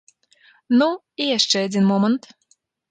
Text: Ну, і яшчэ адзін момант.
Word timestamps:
Ну, 0.79 0.89
і 1.21 1.31
яшчэ 1.37 1.57
адзін 1.69 1.83
момант. 1.95 2.23